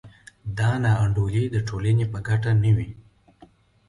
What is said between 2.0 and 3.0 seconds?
په ګټه نه وي.